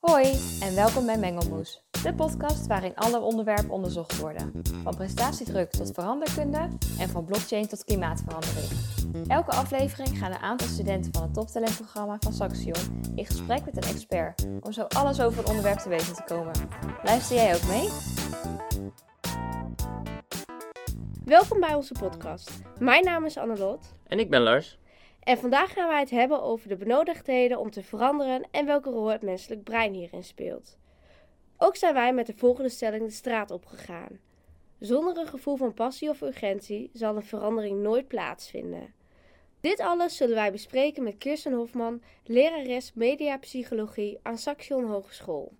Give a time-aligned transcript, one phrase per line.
[0.00, 0.24] Hoi
[0.60, 4.52] en welkom bij Mengelmoes, de podcast waarin alle onderwerpen onderzocht worden.
[4.82, 8.68] Van prestatiedruk tot veranderkunde en van blockchain tot klimaatverandering.
[9.28, 13.94] Elke aflevering gaan een aantal studenten van het toptalentprogramma van Saxion in gesprek met een
[13.94, 16.52] expert om zo alles over het onderwerp te weten te komen.
[17.04, 17.88] Luister jij ook mee?
[21.24, 22.50] Welkom bij onze podcast.
[22.78, 24.78] Mijn naam is Annelot En ik ben Lars.
[25.28, 29.06] En vandaag gaan wij het hebben over de benodigdheden om te veranderen en welke rol
[29.06, 30.78] het menselijk brein hierin speelt.
[31.56, 34.18] Ook zijn wij met de volgende stelling de straat opgegaan.
[34.78, 38.94] Zonder een gevoel van passie of urgentie zal een verandering nooit plaatsvinden.
[39.60, 45.52] Dit alles zullen wij bespreken met Kirsten Hofman, lerares mediapsychologie aan Saxion Hogeschool.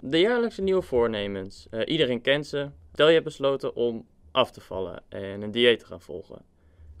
[0.00, 1.66] De jaarlijkse nieuwe voornemens.
[1.70, 2.70] Eh, iedereen kent ze.
[2.92, 6.51] Stel je hebt besloten om af te vallen en een dieet te gaan volgen.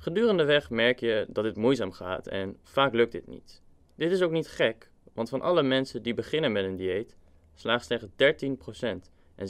[0.02, 3.62] Gedurende weg merk je dat dit moeizaam gaat en vaak lukt dit niet.
[3.94, 7.16] Dit is ook niet gek, want van alle mensen die beginnen met een dieet,
[7.54, 9.46] slaagt slechts 13% en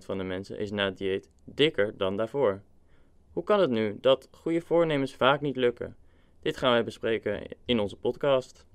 [0.00, 2.62] 87% van de mensen is na het dieet dikker dan daarvoor.
[3.32, 5.96] Hoe kan het nu dat goede voornemens vaak niet lukken?
[6.40, 8.66] Dit gaan wij bespreken in onze podcast.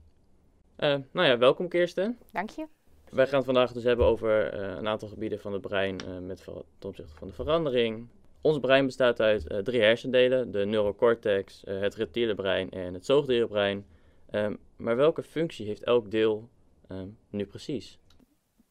[0.75, 2.17] Eh, nou ja, welkom Kirsten.
[2.31, 2.67] Dank je.
[3.09, 6.17] Wij gaan het vandaag dus hebben over eh, een aantal gebieden van het brein eh,
[6.19, 6.43] met
[6.77, 8.07] ten opzichte van de verandering.
[8.41, 13.05] Ons brein bestaat uit eh, drie hersendelen, de neurocortex, eh, het reptiele brein en het
[13.05, 13.85] zoogdierenbrein.
[14.29, 16.49] Ehm, maar welke functie heeft elk deel
[16.87, 17.99] ehm, nu precies?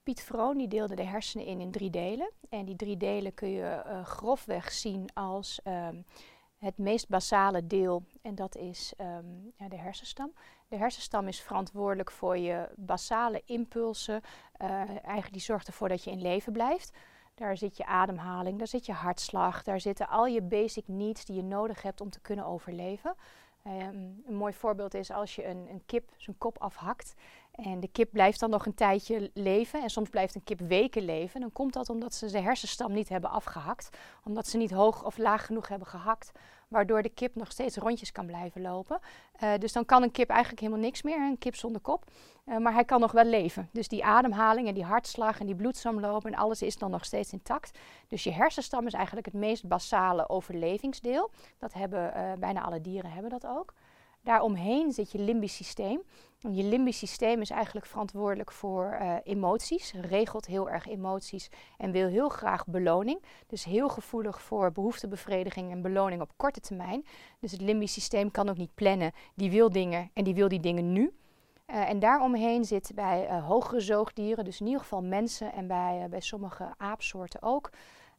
[0.02, 2.30] Piet Vroon deelde de hersenen in in drie delen.
[2.48, 5.96] En die drie delen kun je eh, grofweg zien als ehm,
[6.58, 8.02] het meest basale deel.
[8.22, 8.92] En dat is
[9.56, 10.32] ja, de hersenstam.
[10.68, 14.20] De hersenstam is verantwoordelijk voor je basale impulsen.
[14.58, 16.92] Eigenlijk die zorgt ervoor dat je in leven blijft.
[17.36, 21.36] Daar zit je ademhaling, daar zit je hartslag, daar zitten al je basic needs die
[21.36, 23.14] je nodig hebt om te kunnen overleven.
[23.62, 27.14] Ehm, een mooi voorbeeld is als je een, een kip zijn kop afhakt
[27.56, 31.04] en de kip blijft dan nog een tijdje leven en soms blijft een kip weken
[31.04, 31.40] leven.
[31.40, 35.18] Dan komt dat omdat ze zijn hersenstam niet hebben afgehakt, omdat ze niet hoog of
[35.18, 36.32] laag genoeg hebben gehakt,
[36.68, 38.98] waardoor de kip nog steeds rondjes kan blijven lopen.
[39.32, 42.04] Eh, dus dan kan een kip eigenlijk helemaal niks meer, een kip zonder kop,
[42.46, 43.68] Eh, maar hij kan nog wel leven.
[43.72, 47.32] Dus die ademhaling en die hartslag en die bloedsomloop en alles is dan nog steeds
[47.32, 47.78] intact.
[48.08, 51.30] Dus je hersenstam is eigenlijk het meest basale overlevingsdeel.
[51.58, 53.74] Dat hebben eh, bijna alle dieren hebben dat ook.
[54.26, 56.02] Daaromheen zit je limbisch systeem.
[56.52, 61.48] Je limbisch systeem is eigenlijk verantwoordelijk voor eh, emoties, regelt heel erg emoties
[61.78, 63.22] en wil heel graag beloning.
[63.46, 67.06] Dus heel gevoelig voor behoeftebevrediging en beloning op korte termijn.
[67.40, 69.12] Dus het limbisch systeem kan ook niet plannen.
[69.34, 71.12] Die wil dingen en die wil die dingen nu.
[71.66, 76.06] Eh, en daaromheen zit bij eh, hogere zoogdieren, dus in ieder geval mensen en bij,
[76.10, 77.70] bij sommige aapsoorten ook,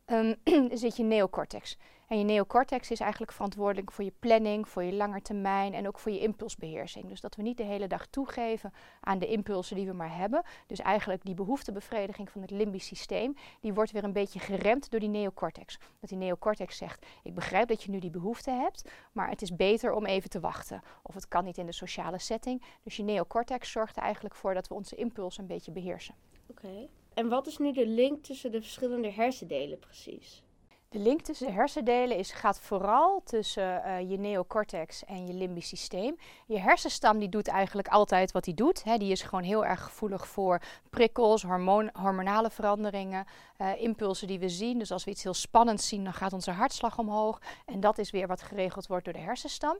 [0.07, 0.33] ehm,
[0.81, 1.77] zit je neocortex.
[2.07, 6.11] En je neocortex is eigenlijk verantwoordelijk voor je planning, voor je langetermijn en ook voor
[6.11, 7.07] je impulsbeheersing.
[7.07, 10.43] Dus dat we niet de hele dag toegeven aan de impulsen die we maar hebben.
[10.67, 14.99] Dus eigenlijk die behoeftebevrediging van het limbisch systeem, die wordt weer een beetje geremd door
[14.99, 15.77] die neocortex.
[15.99, 19.55] Dat die neocortex zegt, ik begrijp dat je nu die behoefte hebt, maar het is
[19.55, 20.81] beter om even te wachten.
[21.03, 22.63] Of het kan niet in de sociale setting.
[22.83, 26.15] Dus je neocortex zorgt er eigenlijk voor dat we onze impulsen een beetje beheersen.
[26.49, 26.87] Oké.
[27.17, 30.43] En wat is nu de link tussen de verschillende hersendelen precies?
[30.89, 35.67] De link tussen de hersendelen is, gaat vooral tussen eh, je neocortex en je limbisch
[35.67, 36.17] systeem.
[36.47, 38.83] Je hersenstam die doet eigenlijk altijd wat hij doet.
[38.83, 38.97] Hè.
[38.97, 41.41] Die is gewoon heel erg gevoelig voor prikkels,
[41.93, 43.25] hormonale veranderingen,
[43.57, 44.79] eh, impulsen die we zien.
[44.79, 47.41] Dus als we iets heel spannends zien, dan gaat onze hartslag omhoog.
[47.65, 49.77] En dat is weer wat geregeld wordt door de hersenstam.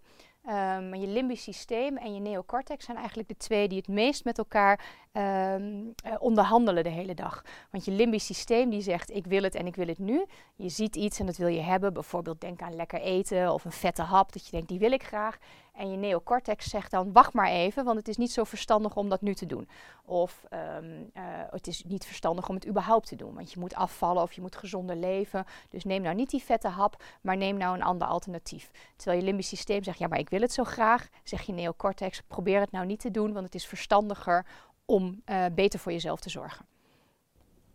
[0.48, 4.38] Ehm, je limbisch systeem en je neocortex zijn eigenlijk de twee die het meest met
[4.38, 7.44] elkaar ehm, eh, onderhandelen de hele dag.
[7.72, 10.26] Want je limbisch systeem die zegt ik wil het en ik wil het nu.
[10.56, 11.94] Je ziet iets en dat wil je hebben.
[11.94, 15.04] Bijvoorbeeld denk aan lekker eten of een vette hap dat je denkt die wil ik
[15.04, 15.38] graag.
[15.78, 19.10] En je neocortex zegt dan wacht maar even, want het is niet zo verstandig om
[19.10, 19.70] dat nu te doen.
[20.06, 23.76] Of ehm, eh, het is niet verstandig om het überhaupt te doen, want je moet
[23.76, 25.46] afvallen of je moet gezonder leven.
[25.70, 28.72] Dus neem nou niet die vette hap, maar neem nou een ander alternatief.
[28.96, 32.22] Terwijl je limbisch systeem zegt ja maar ik wil het zo graag, zeg je neocortex
[32.22, 34.46] probeer het nou niet te doen, want het is verstandiger
[34.86, 36.66] om eh, beter voor jezelf te zorgen.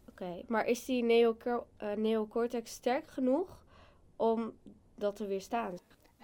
[0.08, 1.34] Oké, maar is die
[1.76, 3.64] eh, neocortex sterk genoeg
[4.16, 4.52] om
[4.94, 5.78] dat te weerstaan?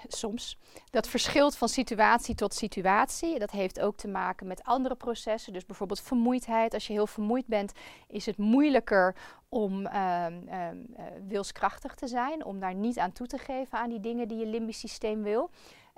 [0.07, 0.59] Soms.
[0.91, 3.39] Dat verschilt van situatie tot situatie.
[3.39, 5.53] Dat heeft ook te maken met andere processen.
[5.53, 6.75] Dus bijvoorbeeld vermoeidheid.
[6.75, 7.73] Als je heel vermoeid bent,
[8.09, 9.15] is het moeilijker
[9.49, 12.45] om ehm, ehm, eh, wilskrachtig te zijn.
[12.45, 15.51] Om daar niet aan toe te geven aan die dingen die je limbisch systeem wil.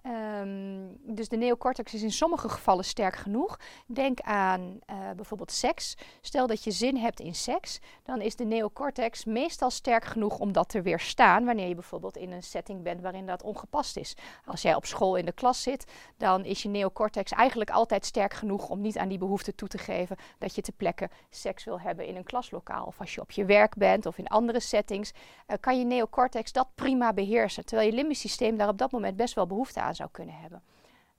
[0.02, 3.58] Ehm, dus de neocortex is in sommige gevallen sterk genoeg.
[3.86, 4.60] Denk aan
[4.90, 5.96] uh, bijvoorbeeld seks.
[6.20, 10.52] Stel dat je zin hebt in seks, dan is de neocortex meestal sterk genoeg om
[10.52, 14.14] dat te weerstaan wanneer je bijvoorbeeld in een setting bent waarin dat ongepast is.
[14.44, 15.84] Als jij op school in de klas zit,
[16.16, 19.78] dan is je neocortex eigenlijk altijd sterk genoeg om niet aan die behoefte toe te
[19.78, 22.84] geven dat je te plekke seks wil hebben in een klaslokaal.
[22.84, 26.52] Of als je op je werk bent of in andere settings, uh, kan je neocortex
[26.52, 27.64] dat prima beheersen.
[27.64, 30.62] Terwijl je limbisch systeem daar op dat moment best wel behoefte aan zou kunnen hebben.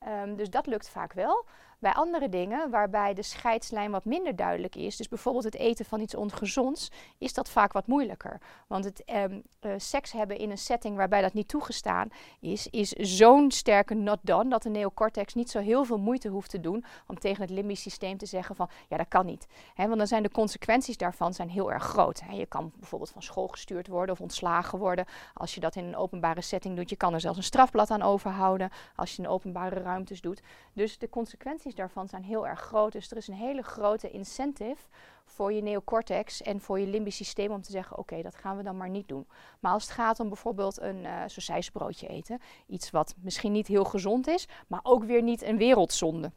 [0.07, 1.45] Um, dus dat lukt vaak wel.
[1.81, 6.00] Bij andere dingen waarbij de scheidslijn wat minder duidelijk is, dus bijvoorbeeld het eten van
[6.00, 8.42] iets ongezonds, is dat vaak wat moeilijker.
[8.68, 12.89] Want het um, uh, seks hebben in een setting waarbij dat niet toegestaan is, is
[12.89, 16.86] zo'n sterke not done dat de neocortex niet zo heel veel moeite hoeft te doen
[17.07, 19.48] om tegen het limbisch systeem te zeggen van ja, dat kan niet.
[19.75, 22.22] Want dan zijn de consequenties daarvan zijn heel erg groot.
[22.31, 25.95] Je kan bijvoorbeeld van school gestuurd worden of ontslagen worden als je dat in een
[25.95, 26.89] openbare setting doet.
[26.89, 30.42] Je kan er zelfs een strafblad aan overhouden als je in openbare ruimtes doet.
[30.74, 32.91] Dus de consequenties daarvan zijn heel erg groot.
[32.91, 34.88] Dus er is een hele grote incentive
[35.25, 38.63] voor je neocortex en voor je limbisch systeem om te zeggen: oké, dat gaan we
[38.63, 39.27] dan maar niet doen.
[39.59, 44.27] Maar als het gaat om bijvoorbeeld een uh, eten, iets wat misschien niet heel gezond
[44.27, 46.31] is, maar ook weer niet een wereldzonde.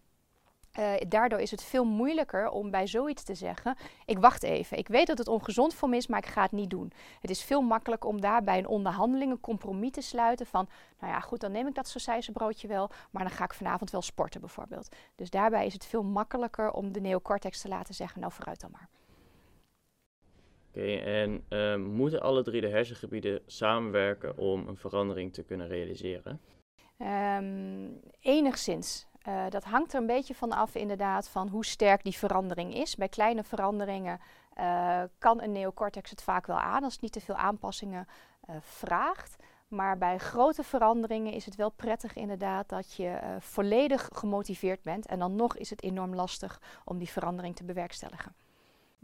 [0.79, 4.79] Uh, daardoor is het veel moeilijker om bij zoiets te zeggen: Ik wacht even.
[4.79, 6.93] Ik weet dat het ongezond voor me is, maar ik ga het niet doen.
[7.21, 10.69] Het is veel makkelijker om daar bij een onderhandeling een compromis te sluiten van:
[11.01, 11.97] Nou ja, goed, dan neem ik dat
[12.33, 14.97] broodje wel, maar dan ga ik vanavond wel sporten bijvoorbeeld.
[15.15, 18.71] Dus daarbij is het veel makkelijker om de neocortex te laten zeggen: Nou, vooruit dan
[18.71, 18.89] maar.
[20.69, 26.41] Oké, en uh, moeten alle drie de hersengebieden samenwerken om een verandering te kunnen realiseren?
[26.99, 29.07] Um, enigszins.
[29.29, 32.97] Uh, dat hangt er een beetje van af inderdaad van hoe sterk die verandering is.
[32.97, 34.21] Bij kleine veranderingen
[34.59, 38.07] uh, kan een neocortex het vaak wel aan als het niet te veel aanpassingen
[38.51, 39.37] uh, vraagt.
[39.69, 45.07] Maar bij grote veranderingen is het wel prettig inderdaad dat je volledig gemotiveerd bent.
[45.07, 48.35] En dan nog is het enorm lastig om die verandering te bewerkstelligen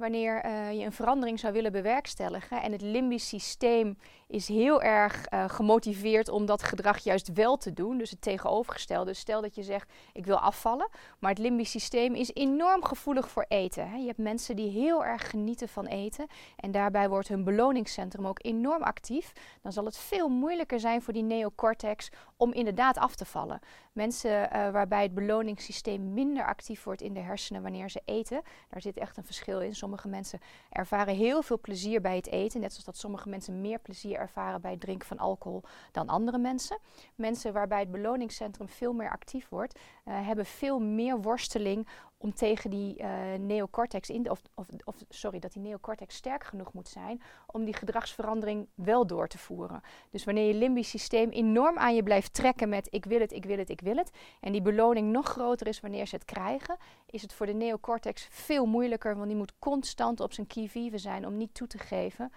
[0.00, 5.32] wanneer uh, je een verandering zou willen bewerkstelligen en het limbisch systeem is heel erg
[5.32, 9.10] uh, gemotiveerd om dat gedrag juist wel te doen, dus het tegenovergestelde.
[9.10, 10.88] Dus stel dat je zegt ik wil afvallen,
[11.18, 13.90] maar het limbisch systeem is enorm gevoelig voor eten.
[13.90, 13.96] Hè.
[13.96, 16.26] Je hebt mensen die heel erg genieten van eten
[16.56, 19.32] en daarbij wordt hun beloningscentrum ook enorm actief.
[19.62, 23.60] Dan zal het veel moeilijker zijn voor die neocortex om inderdaad af te vallen.
[23.92, 28.80] Mensen uh, waarbij het beloningssysteem minder actief wordt in de hersenen wanneer ze eten, daar
[28.80, 29.74] zit echt een verschil in.
[29.74, 30.40] Sommige mensen
[30.70, 34.60] ervaren heel veel plezier bij het eten, net zoals dat sommige mensen meer plezier ervaren
[34.60, 36.78] bij het drinken van alcohol dan andere mensen.
[37.14, 41.88] Mensen waarbij het beloningscentrum veel meer actief wordt, uh, hebben veel meer worsteling
[42.22, 43.08] om tegen die uh,
[43.38, 47.74] neocortex in, of, of, of, sorry, dat die neocortex sterk genoeg moet zijn om die
[47.74, 49.80] gedragsverandering wel door te voeren.
[50.10, 53.44] Dus wanneer je limbisch systeem enorm aan je blijft trekken met ik wil het, ik
[53.44, 56.76] wil het, ik wil het, en die beloning nog groter is wanneer ze het krijgen,
[57.06, 60.98] is het voor de neocortex veel moeilijker, want die moet constant op zijn key vive
[60.98, 62.32] zijn om niet toe te geven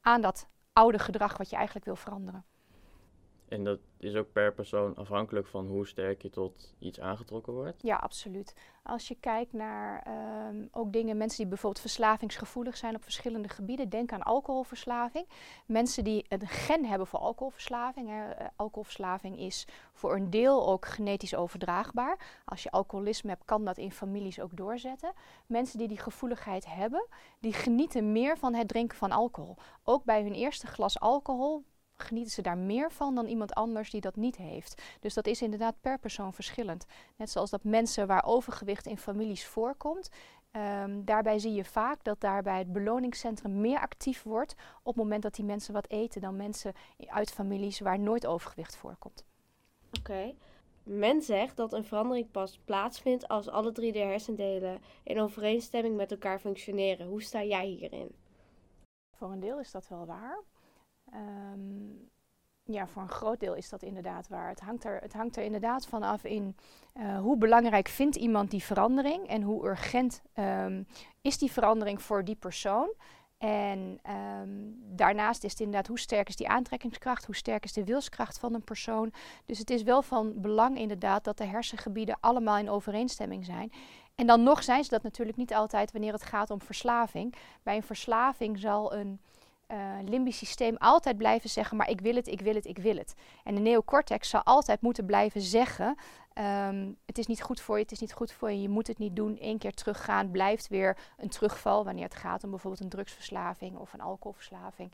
[0.00, 2.44] aan dat oude gedrag wat je eigenlijk wil veranderen.
[3.48, 7.82] En dat is ook per persoon afhankelijk van hoe sterk je tot iets aangetrokken wordt?
[7.82, 8.54] Ja, absoluut.
[8.82, 10.06] Als je kijkt naar
[10.48, 15.26] um, ook dingen, mensen die bijvoorbeeld verslavingsgevoelig zijn op verschillende gebieden, denk aan alcoholverslaving.
[15.66, 18.08] Mensen die een gen hebben voor alcoholverslaving.
[18.08, 18.30] Hè.
[18.30, 22.42] Eh, alcoholverslaving is voor een deel ook genetisch overdraagbaar.
[22.44, 25.12] Als je alcoholisme hebt, kan dat in families ook doorzetten.
[25.46, 27.06] Mensen die die gevoeligheid hebben,
[27.40, 29.56] die genieten meer van het drinken van alcohol.
[29.84, 31.64] Ook bij hun eerste glas alcohol
[32.02, 34.82] genieten ze daar meer van dan iemand anders die dat niet heeft.
[35.00, 36.86] Dus dat is inderdaad per persoon verschillend.
[37.16, 40.10] Net zoals dat mensen waar overgewicht in families voorkomt,
[40.52, 45.22] um, daarbij zie je vaak dat daarbij het beloningscentrum meer actief wordt op het moment
[45.22, 46.72] dat die mensen wat eten dan mensen
[47.06, 49.24] uit families waar nooit overgewicht voorkomt.
[49.98, 50.34] Oké.
[50.82, 56.10] Men zegt dat een verandering pas plaatsvindt als alle drie de hersendelen in overeenstemming met
[56.10, 57.06] elkaar functioneren.
[57.06, 58.14] Hoe sta jij hierin?
[59.16, 60.42] Voor een deel is dat wel waar.
[61.14, 62.08] Um,
[62.72, 64.48] ja, voor een groot deel is dat inderdaad waar.
[64.48, 66.56] Het hangt er, het hangt er inderdaad van af in
[66.94, 70.86] uh, hoe belangrijk vindt iemand die verandering en hoe urgent um,
[71.20, 72.94] is die verandering voor die persoon.
[73.38, 74.00] En
[74.40, 78.38] um, daarnaast is het inderdaad hoe sterk is die aantrekkingskracht, hoe sterk is de wilskracht
[78.38, 79.12] van een persoon.
[79.46, 83.72] Dus het is wel van belang inderdaad dat de hersengebieden allemaal in overeenstemming zijn.
[84.14, 87.34] En dan nog zijn ze dat natuurlijk niet altijd wanneer het gaat om verslaving.
[87.62, 89.20] Bij een verslaving zal een
[89.72, 92.96] uh, limbisch systeem altijd blijven zeggen, maar ik wil het, ik wil het, ik wil
[92.96, 93.14] het.
[93.44, 95.96] En de neocortex zal altijd moeten blijven zeggen,
[96.34, 98.86] um, het is niet goed voor je, het is niet goed voor je, je moet
[98.86, 99.36] het niet doen.
[99.40, 103.92] Eén keer teruggaan blijft weer een terugval wanneer het gaat om bijvoorbeeld een drugsverslaving of
[103.92, 104.92] een alcoholverslaving.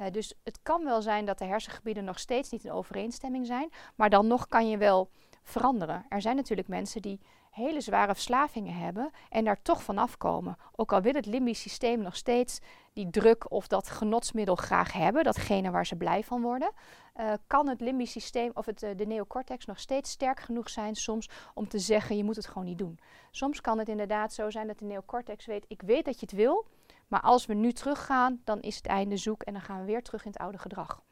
[0.00, 3.70] Uh, dus het kan wel zijn dat de hersengebieden nog steeds niet in overeenstemming zijn,
[3.94, 5.10] maar dan nog kan je wel
[5.42, 6.04] veranderen.
[6.08, 7.20] Er zijn natuurlijk mensen die
[7.58, 10.56] hele zware verslavingen hebben en daar toch vanaf komen.
[10.76, 12.58] Ook al wil het limbisch systeem nog steeds
[12.92, 16.70] die druk of dat genotsmiddel graag hebben, datgene waar ze blij van worden,
[17.16, 20.94] uh, kan het limbisch systeem of het, uh, de neocortex nog steeds sterk genoeg zijn
[20.94, 22.98] soms om te zeggen je moet het gewoon niet doen.
[23.30, 26.34] Soms kan het inderdaad zo zijn dat de neocortex weet ik weet dat je het
[26.34, 26.66] wil,
[27.08, 30.02] maar als we nu teruggaan dan is het einde zoek en dan gaan we weer
[30.02, 31.02] terug in het oude gedrag.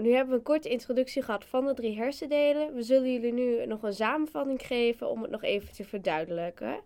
[0.00, 2.74] Nu hebben we een korte introductie gehad van de drie hersendelen.
[2.74, 6.80] We zullen jullie nu nog een samenvatting geven om het nog even te verduidelijken.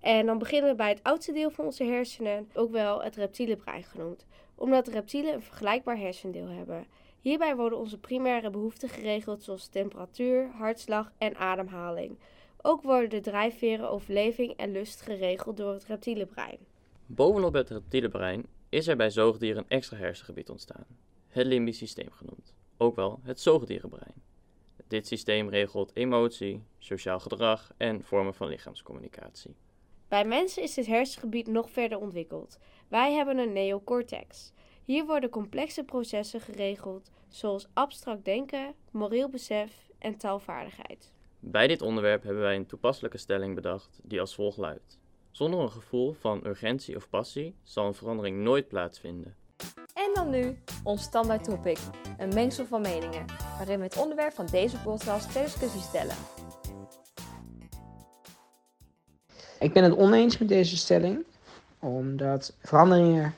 [0.00, 3.56] En dan beginnen we bij het oudste deel van onze hersenen, ook wel het reptiele
[3.56, 6.86] brein genoemd, omdat reptielen een vergelijkbaar hersendeel hebben.
[7.20, 12.18] Hierbij worden onze primaire behoeften geregeld zoals temperatuur, hartslag en ademhaling.
[12.62, 16.58] Ook worden de drijfveren, overleving en lust geregeld door het reptiele brein.
[17.06, 20.86] Bovenop het reptiele brein is er bij zoogdieren een extra hersengebied ontstaan
[21.28, 24.14] het limbisch systeem genoemd, ook wel het zoogdierenbrein.
[24.88, 29.54] Dit systeem regelt emotie, sociaal gedrag en vormen van lichaamscommunicatie.
[30.08, 32.58] Bij mensen is dit hersengebied nog verder ontwikkeld.
[32.88, 34.52] Wij hebben een neocortex.
[34.84, 41.12] Hier worden complexe processen geregeld, zoals abstract denken, moreel besef en taalvaardigheid.
[41.40, 44.98] Bij dit onderwerp hebben wij een toepasselijke stelling bedacht die als volgt luidt.
[45.30, 49.36] Zonder een gevoel van urgentie of passie zal een verandering nooit plaatsvinden.
[50.28, 51.78] Nu ons standaard topic,
[52.18, 53.24] een mengsel van meningen,
[53.56, 56.14] waarin we het onderwerp van deze podcast ter discussie stellen.
[59.60, 61.24] Ik ben het oneens met deze stelling,
[61.78, 63.34] omdat veranderingen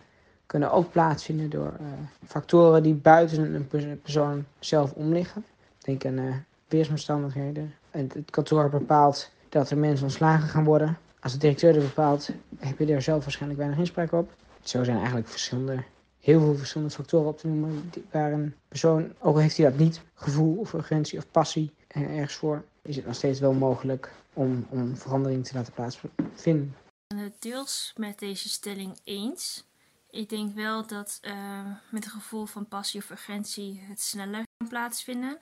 [0.46, 1.86] kunnen ook plaatsvinden door uh,
[2.26, 5.44] factoren die buiten een persoon zelf om liggen.
[5.78, 6.34] Denk aan uh,
[6.68, 7.74] weersomstandigheden.
[7.90, 10.98] En het kantoor bepaalt dat er mensen ontslagen gaan worden.
[11.20, 14.32] Als de directeur dat bepaalt, heb je daar zelf waarschijnlijk weinig inspraak op.
[14.62, 15.82] Zo zijn eigenlijk verschillende
[16.20, 19.78] heel veel verschillende factoren op te noemen waar een persoon, ook al heeft hij dat
[19.78, 24.66] niet, gevoel of urgentie of passie ergens voor, is het nog steeds wel mogelijk om,
[24.70, 26.76] om verandering te laten plaatsvinden.
[27.08, 29.64] Ik ben het deels met deze stelling eens.
[30.10, 34.68] Ik denk wel dat uh, met een gevoel van passie of urgentie het sneller kan
[34.68, 35.38] plaatsvinden.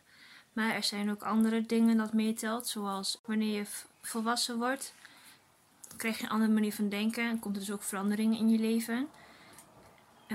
[0.53, 3.65] Maar er zijn ook andere dingen dat meetelt, zoals wanneer je
[4.01, 4.95] volwassen wordt,
[5.97, 8.59] krijg je een andere manier van denken en komt er dus ook veranderingen in je
[8.59, 9.09] leven.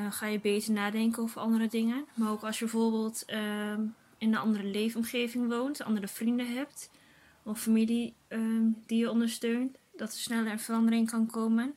[0.09, 2.05] Ga je beter nadenken over andere dingen.
[2.13, 3.71] Maar ook als je bijvoorbeeld uh,
[4.17, 6.89] in een andere leefomgeving woont, andere vrienden hebt
[7.43, 11.75] of familie uh, die je ondersteunt, dat er sneller een verandering kan komen.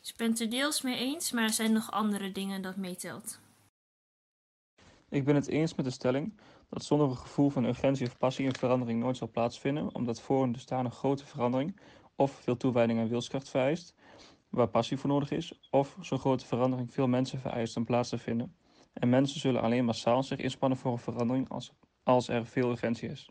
[0.00, 3.40] Dus ik het er deels mee eens, maar er zijn nog andere dingen dat meetelt.
[5.08, 6.32] Ik ben het eens met de stelling
[6.68, 10.42] dat zonder een gevoel van urgentie of passie een verandering nooit zal plaatsvinden, omdat voor
[10.42, 11.80] een bestaande grote verandering
[12.14, 13.94] of veel toewijding en wilskracht vereist,
[14.50, 18.18] waar passie voor nodig is, of zo'n grote verandering veel mensen vereist om plaats te
[18.18, 18.54] vinden.
[18.92, 23.08] En mensen zullen alleen massaal zich inspannen voor een verandering als, als er veel urgentie
[23.08, 23.30] is.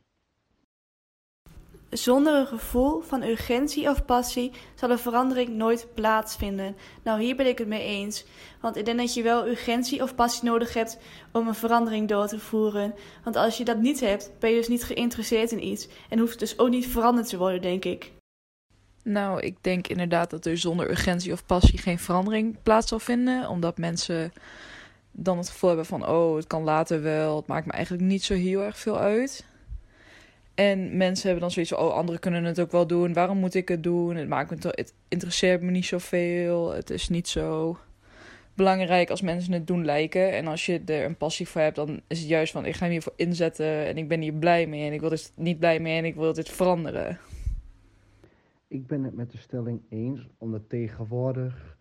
[1.90, 6.76] Zonder een gevoel van urgentie of passie zal een verandering nooit plaatsvinden.
[7.04, 8.26] Nou, hier ben ik het mee eens.
[8.62, 11.00] Want ik denk dat je wel urgentie of passie nodig hebt
[11.32, 12.94] om een verandering door te voeren.
[13.24, 15.88] Want als je dat niet hebt, ben je dus niet geïnteresseerd in iets.
[16.10, 18.12] En hoeft dus ook niet veranderd te worden, denk ik.
[19.10, 23.50] Nou, ik denk inderdaad dat er zonder urgentie of passie geen verandering plaats zal vinden.
[23.50, 24.34] Omdat mensen
[25.12, 27.36] dan het gevoel hebben van, oh, het kan later wel.
[27.36, 29.46] Het maakt me eigenlijk niet zo heel erg veel uit.
[30.56, 33.14] En mensen hebben dan zoiets van, oh, anderen kunnen het ook wel doen.
[33.14, 34.16] Waarom moet ik het doen?
[34.16, 36.72] Het, maakt me toch, het interesseert me niet zoveel.
[36.72, 37.78] Het is niet zo
[38.54, 40.32] belangrijk als mensen het doen lijken.
[40.32, 42.86] En als je er een passie voor hebt, dan is het juist van, ik ga
[42.86, 43.86] me hiervoor inzetten.
[43.86, 44.88] En ik ben hier blij mee.
[44.88, 47.20] En ik wil dit niet blij mee en ik wil dit veranderen.
[48.70, 51.78] Ik ben het met de stelling eens, omdat tegenwoordig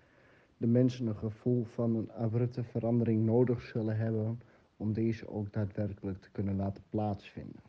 [0.56, 4.40] de mensen een gevoel van een abrupte verandering nodig zullen hebben
[4.76, 7.62] om deze ook daadwerkelijk te kunnen laten plaatsvinden.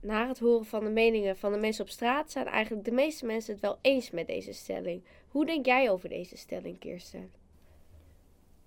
[0.00, 3.26] Na het horen van de meningen van de mensen op straat zijn eigenlijk de meeste
[3.26, 5.04] mensen het wel eens met deze stelling.
[5.28, 7.30] Hoe denk jij over deze stelling, Kirsten?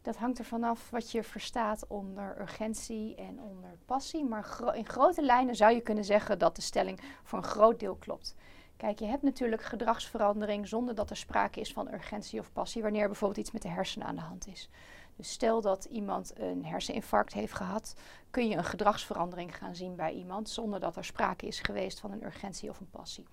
[0.01, 4.23] Dat hangt er vanaf wat je verstaat onder urgentie en onder passie.
[4.23, 7.95] Maar in grote lijnen zou je kunnen zeggen dat de stelling voor een groot deel
[7.95, 8.35] klopt.
[8.77, 13.07] Kijk, je hebt natuurlijk gedragsverandering zonder dat er sprake is van urgentie of passie, wanneer
[13.07, 14.69] bijvoorbeeld iets met de hersenen aan de hand is.
[15.15, 17.95] Dus stel dat iemand een herseninfarct heeft gehad,
[18.29, 22.11] kun je een gedragsverandering gaan zien bij iemand zonder dat er sprake is geweest van
[22.11, 23.25] een urgentie of een passie.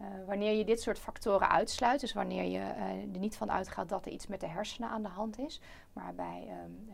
[0.00, 3.88] Uh, wanneer je dit soort factoren uitsluit, dus wanneer je uh, er niet van uitgaat
[3.88, 5.60] dat er iets met de hersenen aan de hand is,
[5.92, 6.88] maar bij um,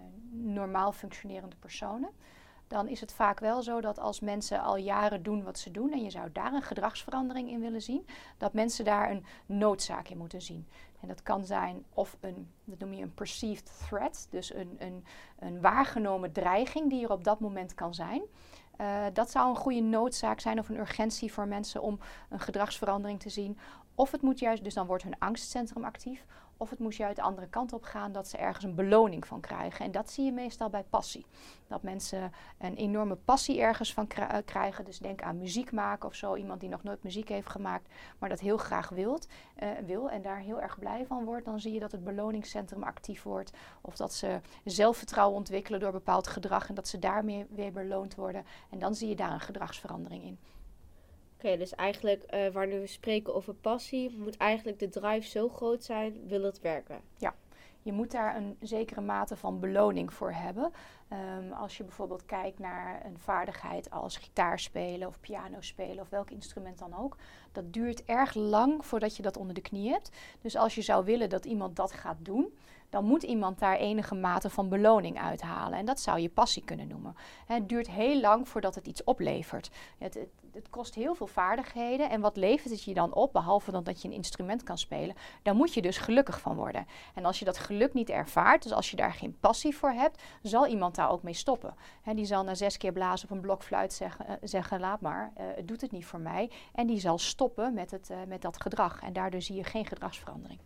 [0.53, 2.11] normaal functionerende personen,
[2.73, 5.93] dan is het vaak wel zo dat als mensen al jaren doen wat ze doen
[5.93, 8.07] en je zou daar een gedragsverandering in willen zien,
[8.39, 10.67] dat mensen daar een noodzaak in moeten zien.
[11.01, 15.05] En dat kan zijn of een, dat noem je een perceived threat, dus een, een,
[15.39, 18.23] een waargenomen dreiging die er op dat moment kan zijn.
[18.81, 21.99] Uh, dat zou een goede noodzaak zijn of een urgentie voor mensen om
[22.29, 23.59] een gedragsverandering te zien.
[23.95, 26.25] Of het moet juist, dus dan wordt hun angstcentrum actief.
[26.63, 29.41] Of het moet juist de andere kant op gaan dat ze ergens een beloning van
[29.41, 29.85] krijgen.
[29.85, 31.27] En dat zie je meestal bij passie.
[31.67, 34.85] Dat mensen een enorme passie ergens van eh, krijgen.
[34.85, 36.37] Dus denk aan muziek maken of zo.
[36.37, 37.89] Iemand die nog nooit muziek heeft gemaakt,
[38.19, 39.27] maar dat heel graag wilt,
[39.63, 41.45] uh, wil en daar heel erg blij van wordt.
[41.45, 43.53] Dan zie je dat het beloningscentrum actief wordt.
[43.81, 48.45] Of dat ze zelfvertrouwen ontwikkelen door bepaald gedrag en dat ze daarmee weer beloond worden.
[48.71, 50.39] En dan zie je daar een gedragsverandering in.
[51.45, 55.85] Oké, dus eigenlijk uh, wanneer we spreken over passie, moet eigenlijk de drive zo groot
[55.85, 57.01] zijn, wil het werken.
[57.17, 57.35] Ja,
[57.83, 60.73] je moet daar een zekere mate van beloning voor hebben.
[61.13, 66.09] Um, als je bijvoorbeeld kijkt naar een vaardigheid als gitaar spelen of piano spelen of
[66.09, 67.17] welk instrument dan ook,
[67.53, 70.11] dat duurt erg lang voordat je dat onder de knie hebt.
[70.41, 72.55] Dus als je zou willen dat iemand dat gaat doen,
[72.93, 75.79] dan moet iemand daar enige mate van beloning uithalen.
[75.79, 77.17] En dat zou je passie kunnen noemen.
[77.47, 79.71] Het duurt heel lang voordat het iets oplevert.
[79.99, 80.19] Het,
[80.53, 82.11] het, kost heel veel vaardigheden.
[82.11, 85.15] En wat levert het je dan op, behalve dan dat je een instrument kan spelen?
[85.43, 86.87] Daar moet je dus gelukkig van worden.
[87.15, 90.23] En als je dat geluk niet ervaart, dus als je daar geen passie voor hebt,
[90.43, 91.75] zal iemand daar ook mee stoppen.
[92.15, 95.45] die zal na zes keer blazen op een blokfluit zeggen, uh, zeggen laat maar, uh,
[95.55, 96.51] het doet het niet voor mij.
[96.75, 99.03] En die zal stoppen met, het, uh, met dat gedrag.
[99.03, 100.61] En daardoor zie je geen gedragsverandering.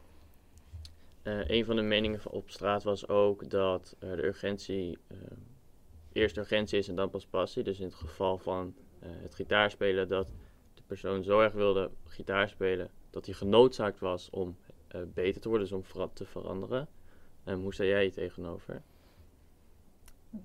[1.27, 5.19] Uh, een van de meningen op straat was ook dat uh, de urgentie uh,
[6.13, 7.63] eerst urgentie is en dan pas passie.
[7.63, 10.27] Dus in het geval van het gitaarspelen, dat
[10.75, 14.57] de persoon zo erg wilde gitaarspelen dat hij genoodzaakt was om
[15.15, 16.89] beter te worden, dus om ver te veranderen.
[17.45, 18.83] Um, hoe sta jij je tegenover?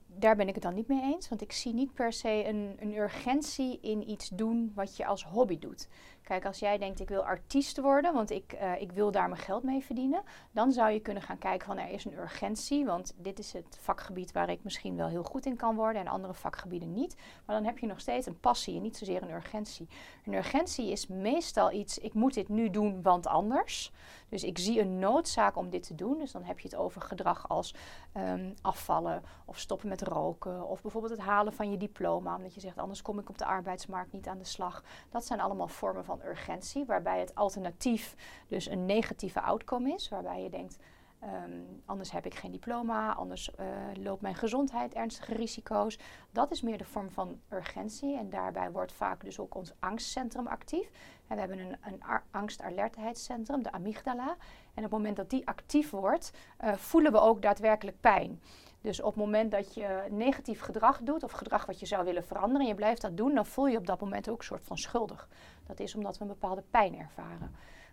[0.05, 2.75] Daar ben ik het dan niet mee eens, want ik zie niet per se een,
[2.79, 5.87] een urgentie in iets doen wat je als hobby doet.
[6.31, 9.41] Kijk, als jij denkt ik wil artiest worden, want ik, uh, ik wil daar mijn
[9.41, 10.21] geld mee verdienen,
[10.51, 13.77] dan zou je kunnen gaan kijken van er is een urgentie, want dit is het
[13.79, 17.15] vakgebied waar ik misschien wel heel goed in kan worden en andere vakgebieden niet.
[17.45, 19.87] Maar dan heb je nog steeds een passie en niet zozeer een urgentie.
[20.25, 23.91] Een urgentie is meestal iets, ik moet dit nu doen, want anders.
[24.29, 26.17] Dus ik zie een noodzaak om dit te doen.
[26.19, 27.75] Dus dan heb je het over gedrag als
[28.17, 32.59] um, afvallen of stoppen met roken of bijvoorbeeld het halen van je diploma, omdat je
[32.59, 34.83] zegt anders kom ik op de arbeidsmarkt niet aan de slag.
[35.09, 38.15] Dat zijn allemaal vormen urgentie, waarbij het alternatief
[38.47, 40.77] dus een negatieve outcome is, waarbij je denkt,
[41.23, 43.65] um, anders heb ik geen diploma, anders uh,
[44.03, 45.99] loopt mijn gezondheid ernstige risico's.
[46.31, 50.47] Dat is meer de vorm van urgentie en daarbij wordt vaak dus ook ons angstcentrum
[50.47, 50.89] actief.
[51.27, 54.35] En we hebben een, een angstalertheidscentrum, de amygdala.
[54.73, 56.31] En op het moment dat die actief wordt,
[56.63, 58.41] uh, voelen we ook daadwerkelijk pijn.
[58.81, 62.23] Dus op het moment dat je negatief gedrag doet, of gedrag wat je zou willen
[62.23, 64.65] veranderen, en je blijft dat doen, dan voel je op dat moment ook een soort
[64.65, 65.27] van schuldig.
[65.71, 67.51] Dat is omdat we een bepaalde pijn ervaren.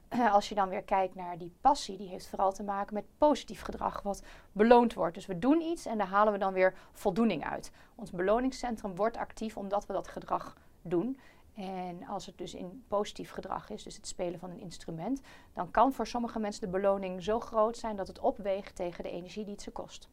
[0.36, 3.60] Als je dan weer kijkt naar die passie, die heeft vooral te maken met positief
[3.60, 5.14] gedrag, wat beloond wordt.
[5.14, 7.70] Dus we doen iets en daar halen we dan weer voldoening uit.
[7.94, 11.18] Ons beloningscentrum wordt actief omdat we dat gedrag doen.
[11.54, 15.20] En als het dus in positief gedrag is, dus het spelen van een instrument,
[15.54, 19.10] dan kan voor sommige mensen de beloning zo groot zijn dat het opweegt tegen de
[19.10, 20.08] energie die het ze kost.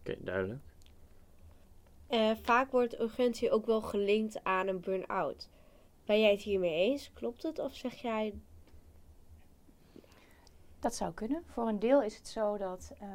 [0.00, 0.60] Oké, okay, duidelijk.
[2.10, 5.48] Uh, vaak wordt urgentie ook wel gelinkt aan een burn-out.
[6.06, 7.10] Ben jij het hiermee eens?
[7.12, 7.58] Klopt het?
[7.58, 8.34] Of zeg jij.
[10.80, 11.42] Dat zou kunnen.
[11.46, 12.92] Voor een deel is het zo dat.
[13.02, 13.08] Uh,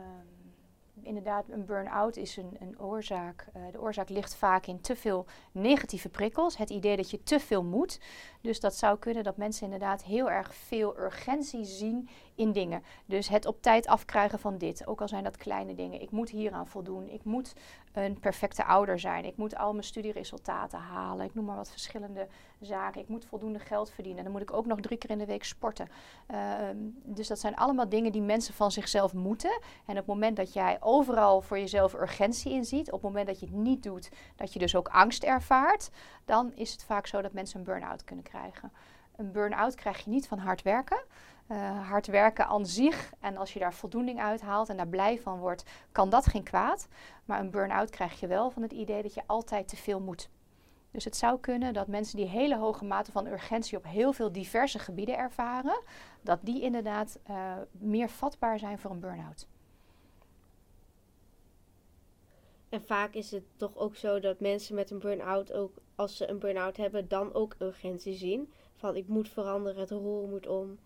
[1.01, 3.47] inderdaad, een burn-out is een, een oorzaak.
[3.55, 6.57] Uh, de oorzaak ligt vaak in te veel negatieve prikkels.
[6.57, 7.99] Het idee dat je te veel moet.
[8.41, 12.83] Dus dat zou kunnen dat mensen inderdaad heel erg veel urgentie zien in dingen.
[13.05, 16.01] Dus het op tijd afkrijgen van dit, ook al zijn dat kleine dingen.
[16.01, 17.09] Ik moet hieraan voldoen.
[17.09, 17.53] Ik moet
[17.93, 19.25] een perfecte ouder zijn.
[19.25, 21.25] Ik moet al mijn studieresultaten halen.
[21.25, 22.27] Ik noem maar wat verschillende
[22.93, 24.23] Ik moet voldoende geld verdienen.
[24.23, 25.89] Dan moet ik ook nog drie keer in de week sporten.
[26.31, 26.37] Uh,
[27.03, 29.59] dus dat zijn allemaal dingen die mensen van zichzelf moeten.
[29.85, 33.27] En op het moment dat jij overal voor jezelf urgentie in ziet, op het moment
[33.27, 35.89] dat je het niet doet, dat je dus ook angst ervaart,
[36.25, 38.71] dan is het vaak zo dat mensen een burn-out kunnen krijgen.
[39.15, 41.03] Een burn-out krijg je niet van hard werken.
[41.47, 45.19] Uh, hard werken aan zich en als je daar voldoening uit haalt en daar blij
[45.19, 46.87] van wordt, kan dat geen kwaad.
[47.25, 50.29] Maar een burn-out krijg je wel van het idee dat je altijd te veel moet.
[50.91, 54.31] Dus het zou kunnen dat mensen die hele hoge mate van urgentie op heel veel
[54.31, 55.81] diverse gebieden ervaren,
[56.21, 59.47] dat die inderdaad uh, meer vatbaar zijn voor een burn-out.
[62.69, 66.29] En vaak is het toch ook zo dat mensen met een burn-out ook, als ze
[66.29, 68.51] een burn-out hebben, dan ook urgentie zien.
[68.75, 70.79] Van ik moet veranderen, het roer moet om.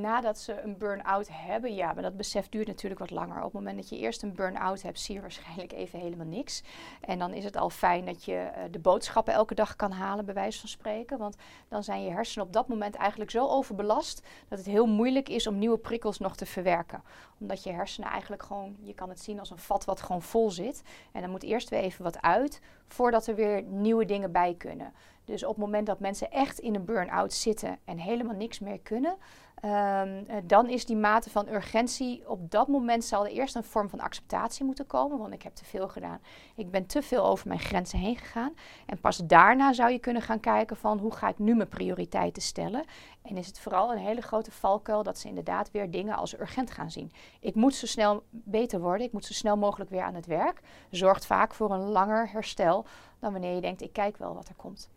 [0.00, 3.36] Nadat ze een burn-out hebben, ja, maar dat besef duurt natuurlijk wat langer.
[3.36, 6.62] Op het moment dat je eerst een burn-out hebt, zie je waarschijnlijk even helemaal niks.
[7.00, 10.24] En dan is het al fijn dat je uh, de boodschappen elke dag kan halen,
[10.24, 11.18] bij wijze van spreken.
[11.18, 11.36] Want
[11.68, 15.46] dan zijn je hersenen op dat moment eigenlijk zo overbelast dat het heel moeilijk is
[15.46, 17.02] om nieuwe prikkels nog te verwerken.
[17.38, 20.50] Omdat je hersenen eigenlijk gewoon, je kan het zien als een vat wat gewoon vol
[20.50, 20.82] zit.
[21.12, 24.92] En dan moet eerst weer even wat uit voordat er weer nieuwe dingen bij kunnen.
[25.24, 28.78] Dus op het moment dat mensen echt in een burn-out zitten en helemaal niks meer
[28.78, 29.16] kunnen,
[29.64, 33.88] um, dan is die mate van urgentie op dat moment zal er eerst een vorm
[33.88, 36.20] van acceptatie moeten komen, want ik heb te veel gedaan.
[36.54, 38.54] Ik ben te veel over mijn grenzen heen gegaan.
[38.86, 42.42] En pas daarna zou je kunnen gaan kijken van hoe ga ik nu mijn prioriteiten
[42.42, 42.84] stellen.
[43.22, 46.70] En is het vooral een hele grote valkuil dat ze inderdaad weer dingen als urgent
[46.70, 47.12] gaan zien.
[47.40, 50.60] Ik moet zo snel beter worden, ik moet zo snel mogelijk weer aan het werk.
[50.90, 52.86] Zorgt vaak voor een langer herstel
[53.18, 54.90] dan wanneer je denkt ik kijk wel wat er komt.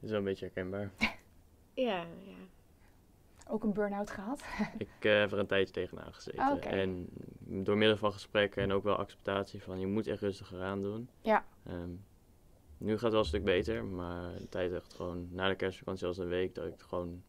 [0.00, 0.90] Is wel een beetje herkenbaar.
[1.74, 2.36] ja, ja.
[3.48, 4.42] Ook een burn-out gehad?
[4.78, 6.52] ik uh, heb er een tijdje tegenaan gezeten.
[6.52, 7.08] Oh, En
[7.38, 11.08] door middel van gesprekken en ook wel acceptatie van je moet echt rustiger aan doen.
[11.20, 11.44] Ja.
[11.68, 12.04] Um,
[12.78, 16.06] nu gaat het wel een stuk beter, maar de tijd echt gewoon na de kerstvakantie
[16.06, 17.22] als een week dat ik gewoon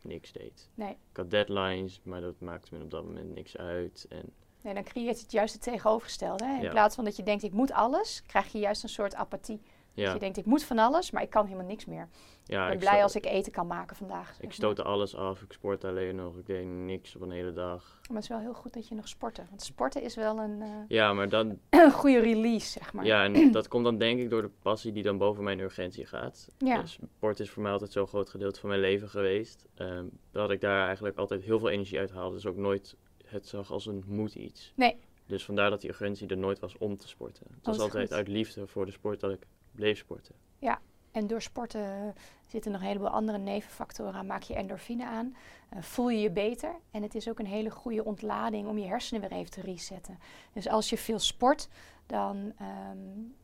[0.00, 0.70] niks deed.
[0.74, 0.90] Nee.
[0.90, 4.06] Ik had deadlines, maar dat maakte me op dat moment niks uit.
[4.08, 4.32] En
[4.62, 6.44] nee, dan creëert het juist het tegenovergestelde.
[6.44, 6.62] Hè?
[6.62, 9.60] In plaats van dat je denkt ik moet alles, krijg je juist een soort apathie.
[9.94, 10.04] Ja.
[10.04, 12.08] Dus je denkt, ik moet van alles, maar ik kan helemaal niks meer.
[12.44, 14.36] Ja, ik ben blij als ik eten kan maken vandaag.
[14.40, 17.98] Ik stootte alles af, ik sportte alleen nog, ik deed niks op een hele dag.
[18.00, 19.46] Maar het is wel heel goed dat je nog sporten.
[19.48, 23.04] Want sporten is wel een, uh, ja, maar dan, een goede release, zeg maar.
[23.04, 26.06] Ja, en dat komt dan denk ik door de passie die dan boven mijn urgentie
[26.06, 26.48] gaat.
[26.58, 26.80] Ja.
[26.80, 29.66] Dus sport is voor mij altijd zo'n groot gedeelte van mijn leven geweest.
[29.76, 32.34] Um, dat ik daar eigenlijk altijd heel veel energie uit haalde.
[32.34, 34.72] Dus ook nooit het zag als een moet iets.
[34.76, 34.96] Nee.
[35.26, 37.46] Dus vandaar dat die urgentie er nooit was om te sporten.
[37.54, 40.34] Het was altijd uit liefde voor de sport dat ik bleef sporten.
[40.58, 40.80] Ja,
[41.12, 42.14] en door sporten
[42.46, 44.26] zitten nog een heleboel andere nevenfactoren aan.
[44.26, 45.36] Maak je endorfine aan,
[45.74, 46.74] uh, voel je je beter.
[46.90, 50.18] En het is ook een hele goede ontlading om je hersenen weer even te resetten.
[50.52, 51.68] Dus als je veel sport,
[52.06, 53.34] dan um,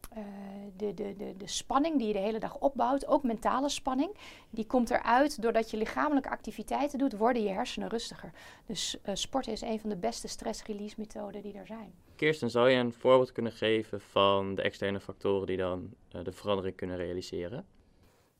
[0.76, 4.16] de, de, de, de spanning die je de hele dag opbouwt, ook mentale spanning,
[4.50, 8.32] die komt eruit doordat je lichamelijke activiteiten doet, worden je hersenen rustiger.
[8.66, 11.92] Dus sporten is een van de beste stress-release methoden die er zijn.
[12.20, 16.33] Kirsten, zou je een voorbeeld kunnen geven van de externe factoren die dan uh, de
[16.33, 17.66] verandering kunnen realiseren?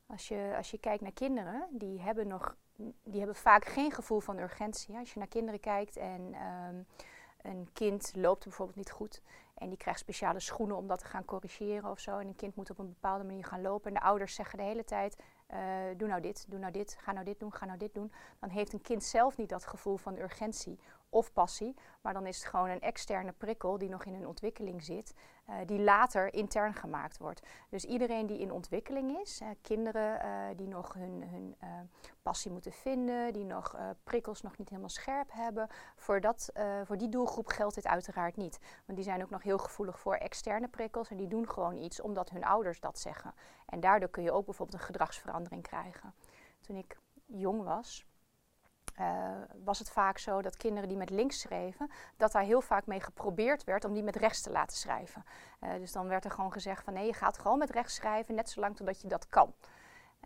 [0.05, 2.55] Als je, als je kijkt naar kinderen, die hebben, nog,
[3.03, 4.95] die hebben vaak geen gevoel van urgentie.
[4.95, 6.35] Als je naar kinderen kijkt en
[6.69, 6.85] um,
[7.41, 9.21] een kind loopt bijvoorbeeld niet goed
[9.53, 12.17] en die krijgt speciale schoenen om dat te gaan corrigeren of zo.
[12.17, 14.63] En een kind moet op een bepaalde manier gaan lopen en de ouders zeggen de
[14.63, 15.15] hele tijd,
[15.53, 15.57] uh,
[15.97, 18.11] doe nou dit, doe nou dit, ga nou dit doen, ga nou dit doen.
[18.39, 20.79] Dan heeft een kind zelf niet dat gevoel van urgentie
[21.11, 24.83] of passie, maar dan is het gewoon een externe prikkel die nog in een ontwikkeling
[24.83, 25.13] zit,
[25.49, 27.47] uh, die later intern gemaakt wordt.
[27.69, 31.55] Dus iedereen die in ontwikkeling is, uh, kinderen uh, die nog hun, hun
[32.21, 36.49] passie moeten vinden, die nog prikkels nog niet helemaal scherp hebben, voor, dat,
[36.83, 38.59] voor die doelgroep geldt dit uiteraard niet.
[38.85, 42.01] Want die zijn ook nog heel gevoelig voor externe prikkels en die doen gewoon iets
[42.01, 43.33] omdat hun ouders dat zeggen.
[43.65, 46.13] En daardoor kun je ook bijvoorbeeld een gedragsverandering krijgen.
[46.61, 48.05] Toen ik jong was,
[49.01, 49.31] uh,
[49.63, 53.01] was het vaak zo dat kinderen die met links schreven, dat daar heel vaak mee
[53.01, 55.23] geprobeerd werd om die met rechts te laten schrijven.
[55.61, 58.35] Uh, dus dan werd er gewoon gezegd van nee, je gaat gewoon met rechts schrijven,
[58.35, 59.53] net zolang totdat je dat kan.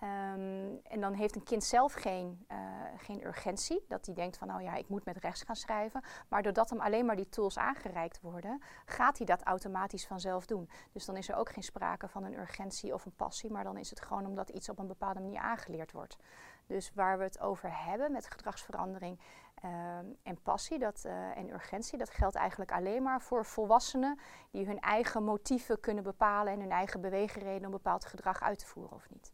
[0.04, 2.58] Um, en dan heeft een kind zelf geen, uh,
[2.98, 6.04] geen urgentie, dat hij denkt van nou ja, ik moet met rechts gaan schrijven.
[6.28, 10.70] Maar doordat hem alleen maar die tools aangereikt worden, gaat hij dat automatisch vanzelf doen.
[10.92, 13.78] Dus dan is er ook geen sprake van een urgentie of een passie, maar dan
[13.78, 16.18] is het gewoon omdat iets op een bepaalde manier aangeleerd wordt.
[16.68, 19.20] Dus waar we het over hebben met gedragsverandering
[19.66, 24.20] uh, en passie dat, uh, en urgentie, dat geldt eigenlijk alleen maar voor volwassenen
[24.52, 28.66] die hun eigen motieven kunnen bepalen en hun eigen beweegreden om bepaald gedrag uit te
[28.66, 29.34] voeren of niet.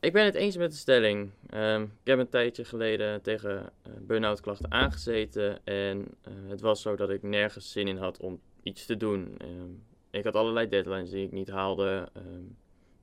[0.00, 1.30] Ik ben het eens met de stelling.
[1.54, 6.18] Um, ik heb een tijdje geleden tegen uh, burn-out klachten aangezeten en
[6.48, 9.36] het was zo dat ik nergens zin in had om iets te doen.
[9.42, 12.08] Um, ik had allerlei deadlines die ik niet haalde.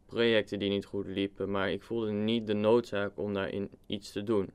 [0.07, 4.23] Projecten die niet goed liepen, maar ik voelde niet de noodzaak om daarin iets te
[4.23, 4.49] doen.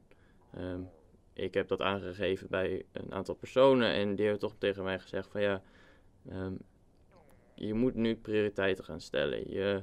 [0.59, 0.89] Um,
[1.33, 5.29] ik heb dat aangegeven bij een aantal personen en die hebben toch tegen mij gezegd
[5.31, 5.63] van ja,
[6.33, 6.59] um,
[7.55, 9.51] je moet nu prioriteiten gaan stellen.
[9.51, 9.83] Je,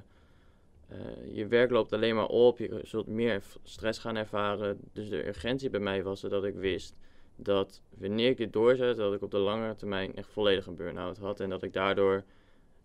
[0.91, 4.79] uh, je werk loopt alleen maar op, je zult meer stress gaan ervaren.
[4.93, 6.95] Dus de urgentie bij mij was dat ik wist
[7.35, 11.17] dat wanneer ik dit doorzet, dat ik op de langere termijn echt volledig een burn-out
[11.17, 12.23] had en dat ik daardoor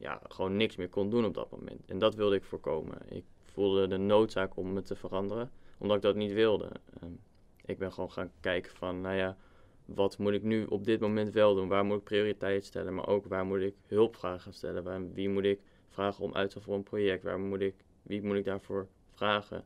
[0.05, 1.85] ja, gewoon niks meer kon doen op dat moment.
[1.87, 2.99] En dat wilde ik voorkomen.
[3.09, 6.71] Ik voelde de noodzaak om me te veranderen, omdat ik dat niet wilde.
[7.03, 7.21] Um,
[7.65, 9.37] ik ben gewoon gaan kijken van, nou ja,
[9.85, 11.69] wat moet ik nu op dit moment wel doen?
[11.69, 12.95] Waar moet ik prioriteit stellen?
[12.95, 14.83] Maar ook waar moet ik hulpvragen stellen?
[14.83, 17.23] Waar, wie moet ik vragen om uitstel voor een project?
[17.23, 19.65] Waar moet ik, wie moet ik daarvoor vragen?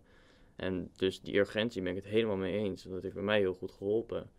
[0.57, 2.83] En dus die urgentie ben ik het helemaal mee eens.
[2.83, 4.31] Dat heeft bij mij heel goed geholpen.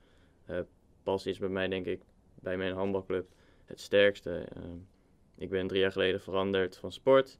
[0.49, 0.59] Uh,
[1.03, 2.01] pas is bij mij denk ik
[2.35, 3.27] bij mijn handbalclub
[3.65, 4.47] het sterkste.
[4.57, 4.63] Uh,
[5.39, 7.39] ik ben drie jaar geleden veranderd van sport.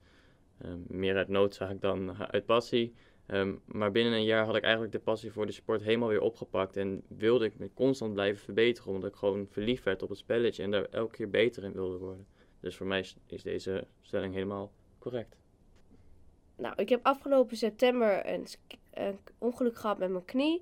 [0.66, 2.94] Uh, meer uit noodzaak dan uit passie.
[3.28, 6.22] Um, maar binnen een jaar had ik eigenlijk de passie voor de sport helemaal weer
[6.22, 6.78] opgepakt.
[6.78, 8.94] En wilde ik me constant blijven verbeteren.
[8.94, 10.64] Omdat ik gewoon verliefd werd op het spelletje.
[10.64, 12.28] En daar elke keer beter in wilde worden.
[12.60, 15.38] Dus voor mij is deze stelling helemaal correct.
[16.56, 18.46] Nou, ik heb afgelopen september een,
[18.94, 20.62] een ongeluk gehad met mijn knie.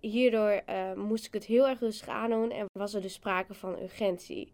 [0.00, 3.78] Hierdoor uh, moest ik het heel erg rustig aandoen en was er dus sprake van
[3.82, 4.52] urgentie.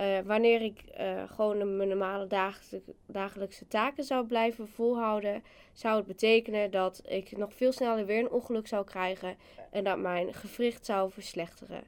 [0.00, 6.06] Uh, wanneer ik uh, gewoon mijn normale dagelijkse, dagelijkse taken zou blijven volhouden, zou het
[6.06, 9.36] betekenen dat ik nog veel sneller weer een ongeluk zou krijgen
[9.70, 11.82] en dat mijn gewricht zou verslechteren.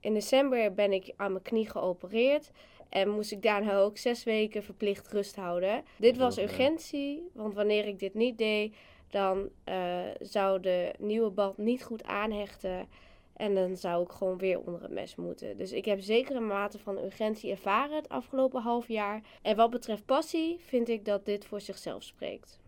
[0.00, 2.50] In december ben ik aan mijn knie geopereerd
[2.88, 5.84] en moest ik daarna ook zes weken verplicht rust houden.
[5.96, 8.74] Dit was urgentie, want wanneer ik dit niet deed,
[9.10, 12.88] dan uh, zou de nieuwe band niet goed aanhechten.
[13.36, 15.56] En dan zou ik gewoon weer onder het mes moeten.
[15.56, 19.20] Dus ik heb zeker een mate van urgentie ervaren het afgelopen half jaar.
[19.42, 22.60] En wat betreft passie vind ik dat dit voor zichzelf spreekt.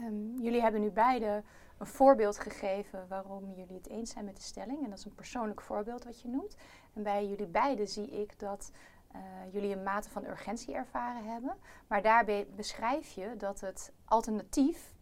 [0.00, 1.42] Um, jullie hebben nu beide
[1.78, 4.82] een voorbeeld gegeven waarom jullie het eens zijn met de stelling.
[4.82, 6.56] En dat is een persoonlijk voorbeeld wat je noemt.
[6.94, 8.72] En bij jullie beiden zie ik dat
[9.14, 9.20] uh,
[9.52, 11.56] jullie een mate van urgentie ervaren hebben.
[11.86, 14.94] Maar daarbij beschrijf je dat het alternatief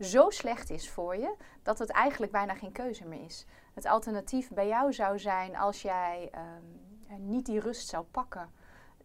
[0.00, 3.46] zo slecht is voor je dat het eigenlijk bijna geen keuze meer is.
[3.72, 8.50] Het alternatief bij jou zou zijn als jij um, niet die rust zou pakken,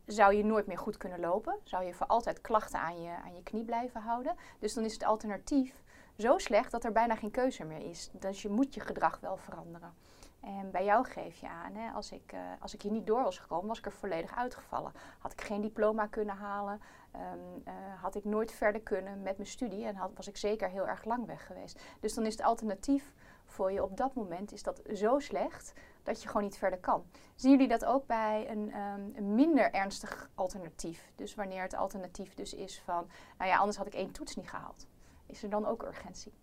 [0.06, 1.60] zou je nooit meer goed kunnen lopen.
[1.64, 4.36] Zou je voor altijd klachten aan je, aan je knie blijven houden.
[4.60, 5.84] Dus dan is het alternatief
[6.18, 8.10] zo slecht dat er bijna geen keuze meer is.
[8.12, 9.94] Dus je moet je gedrag wel veranderen.
[10.40, 13.24] En bij jou geef je aan, hè, als, ik, uh, als ik hier niet door
[13.24, 14.92] was gekomen, was ik er volledig uitgevallen.
[15.20, 16.82] Had ik geen diploma kunnen halen,
[17.16, 20.70] um, uh, had ik nooit verder kunnen met mijn studie en had, was ik zeker
[20.70, 21.82] heel erg lang weg geweest.
[22.00, 23.14] Dus dan is het alternatief
[23.48, 27.06] voor je op dat moment is dat zo slecht dat je gewoon niet verder kan.
[27.36, 31.12] Zien jullie dat ook bij een, um, een minder ernstig alternatief?
[31.16, 33.08] Dus wanneer het alternatief dus is van,
[33.38, 34.88] nou ja, anders had ik één toets niet gehaald.
[35.26, 36.34] Is er dan ook urgentie?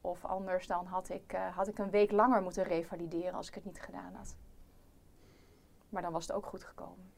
[0.00, 3.54] Of anders dan had ik, uh, had ik een week langer moeten revalideren als ik
[3.54, 4.36] het niet gedaan had.
[5.88, 7.12] Maar dan was het ook goed gekomen.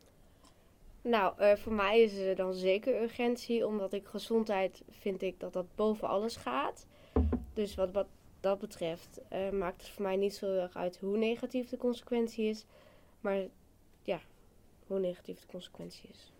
[1.02, 5.52] Nou, uh, voor mij is er dan zeker urgentie, omdat ik gezondheid vind ik dat
[5.52, 6.86] dat boven alles gaat.
[7.52, 8.06] Dus wat, wat
[8.40, 12.48] dat betreft uh, maakt het voor mij niet zo erg uit hoe negatief de consequentie
[12.48, 12.66] is.
[13.20, 13.46] Maar
[14.02, 14.20] ja,
[14.86, 16.32] hoe negatief de consequentie is.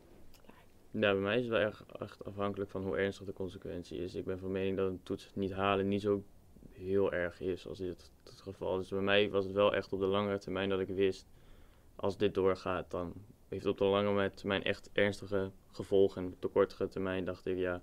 [0.90, 4.14] Ja, bij mij is het wel echt, echt afhankelijk van hoe ernstig de consequentie is.
[4.14, 6.22] Ik ben van mening dat een toets niet halen niet zo
[6.72, 8.80] heel erg is als dit het geval is.
[8.80, 11.26] Dus bij mij was het wel echt op de langere termijn dat ik wist,
[11.96, 13.12] als dit doorgaat, dan
[13.48, 16.22] heeft het op de lange termijn echt ernstige gevolgen.
[16.22, 17.82] En op de kortere termijn dacht ik, ja,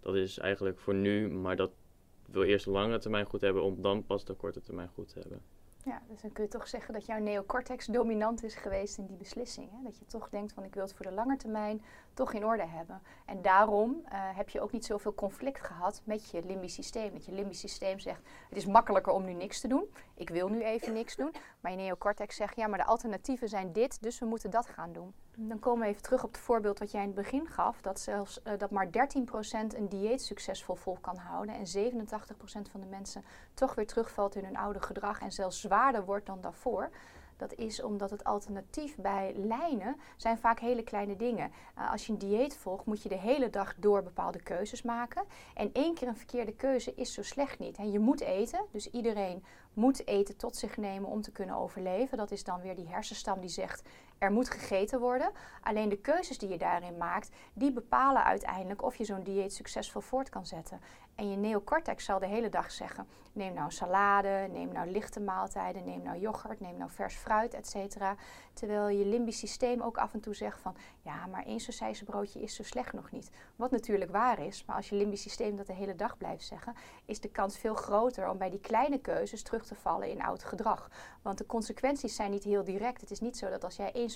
[0.00, 1.70] dat is eigenlijk voor nu, maar dat
[2.26, 5.18] wil eerst de lange termijn goed hebben om dan pas de korte termijn goed te
[5.18, 5.42] hebben.
[5.86, 9.16] Ja, dus dan kun je toch zeggen dat jouw neocortex dominant is geweest in die
[9.16, 9.70] beslissing.
[9.70, 9.76] Hè?
[9.82, 11.82] Dat je toch denkt van ik wil het voor de lange termijn
[12.14, 13.02] toch in orde hebben.
[13.26, 17.12] En daarom uh, heb je ook niet zoveel conflict gehad met je limbisch systeem.
[17.12, 19.84] Dat je limbisch systeem zegt het is makkelijker om nu niks te doen.
[20.14, 21.32] Ik wil nu even niks doen.
[21.60, 24.92] Maar je neocortex zegt ja maar de alternatieven zijn dit, dus we moeten dat gaan
[24.92, 25.14] doen.
[25.38, 27.80] Dan komen we even terug op het voorbeeld wat jij in het begin gaf.
[27.80, 28.90] Dat, zelfs, uh, dat maar 13%
[29.76, 31.54] een dieet succesvol vol kan houden.
[31.54, 35.20] En 87% van de mensen toch weer terugvalt in hun oude gedrag.
[35.20, 36.90] En zelfs zwaarder wordt dan daarvoor.
[37.36, 41.52] Dat is omdat het alternatief bij lijnen zijn vaak hele kleine dingen.
[41.78, 45.24] Uh, als je een dieet volgt, moet je de hele dag door bepaalde keuzes maken.
[45.54, 47.76] En één keer een verkeerde keuze is zo slecht niet.
[47.76, 52.18] En je moet eten, dus iedereen moet eten tot zich nemen om te kunnen overleven.
[52.18, 53.82] Dat is dan weer die hersenstam die zegt
[54.18, 55.30] er moet gegeten worden.
[55.62, 60.00] Alleen de keuzes die je daarin maakt, die bepalen uiteindelijk of je zo'n dieet succesvol
[60.00, 60.80] voort kan zetten.
[61.16, 65.84] En je neocortex zal de hele dag zeggen: neem nou salade, neem nou lichte maaltijden,
[65.84, 67.96] neem nou yoghurt, neem nou vers fruit, etc.
[68.52, 71.60] Terwijl je limbisch systeem ook af en toe zegt van ja, maar één
[72.04, 73.30] broodje is zo slecht nog niet.
[73.56, 76.74] Wat natuurlijk waar is, maar als je limbisch systeem dat de hele dag blijft zeggen,
[77.04, 80.44] is de kans veel groter om bij die kleine keuzes terug te vallen in oud
[80.44, 80.90] gedrag.
[81.22, 83.00] Want de consequenties zijn niet heel direct.
[83.00, 84.10] Het is niet zo dat als jij één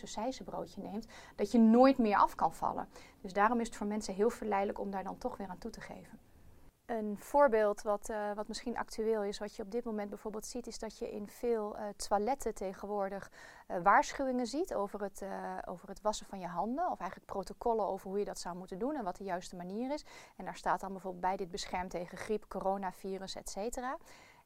[0.45, 2.89] broodje neemt, dat je nooit meer af kan vallen.
[3.21, 5.71] Dus daarom is het voor mensen heel verleidelijk om daar dan toch weer aan toe
[5.71, 6.30] te geven.
[6.91, 10.67] Een voorbeeld wat, uh, wat misschien actueel is, wat je op dit moment bijvoorbeeld ziet,
[10.67, 13.31] is dat je in veel uh, toiletten tegenwoordig
[13.69, 15.25] uh, waarschuwingen ziet over het,
[15.65, 16.91] over het wassen van je handen.
[16.91, 19.93] Of eigenlijk protocollen over hoe je dat zou moeten doen en wat de juiste manier
[19.93, 20.05] is.
[20.37, 23.97] En daar staat dan bijvoorbeeld bij dit beschermt tegen griep, coronavirus, et cetera.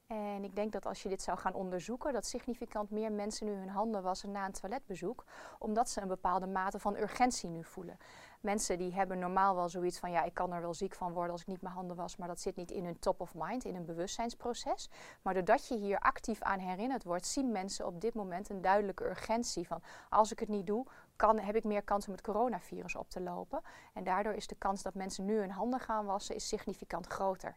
[0.07, 3.53] En ik denk dat als je dit zou gaan onderzoeken, dat significant meer mensen nu
[3.53, 5.25] hun handen wassen na een toiletbezoek,
[5.59, 7.99] omdat ze een bepaalde mate van urgentie nu voelen.
[8.45, 11.33] Mensen die hebben normaal wel zoiets van, ja, ik kan er wel ziek van worden
[11.33, 13.65] als ik niet mijn handen was, maar dat zit niet in hun top of mind,
[13.65, 14.91] in hun bewustzijnsproces.
[15.23, 19.05] Maar doordat je hier actief aan herinnerd wordt, zien mensen op dit moment een duidelijke
[19.05, 22.97] urgentie van, als ik het niet doe, kan, heb ik meer kans om het coronavirus
[22.97, 23.63] op te lopen.
[23.93, 27.55] En daardoor is de kans dat mensen nu hun handen gaan wassen, is significant groter.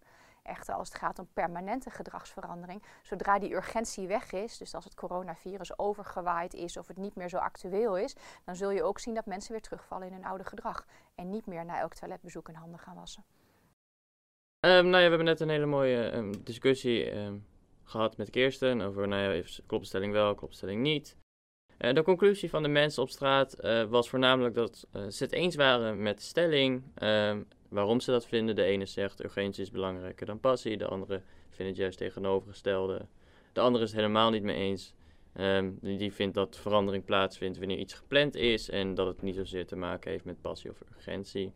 [0.48, 4.96] Echter, als het gaat om permanente gedragsverandering, zodra die urgentie weg is, dus als het
[4.96, 9.14] coronavirus overgewaaid is of het niet meer zo actueel is, dan zul je ook zien
[9.14, 12.56] dat mensen weer terugvallen in hun oude gedrag en niet meer na elk toiletbezoek hun
[12.56, 13.24] handen gaan wassen.
[14.66, 17.46] Um, nou ja, we hebben net een hele mooie um, discussie um,
[17.84, 21.16] gehad met Kirsten over, nou ja, klopt stelling wel, klopt stelling niet.
[21.78, 25.34] Uh, de conclusie van de mensen op straat uh, was voornamelijk dat uh, ze het
[25.34, 26.84] eens waren met de stelling
[27.70, 28.56] waarom ze dat vinden.
[28.56, 33.06] De ene zegt urgentie is belangrijker dan passie, de andere vindt het juist tegenovergestelde.
[33.54, 34.96] De andere is het helemaal niet mee eens.
[35.40, 39.66] Um, die vindt dat verandering plaatsvindt wanneer iets gepland is en dat het niet zozeer
[39.66, 41.54] te maken heeft met passie of urgentie.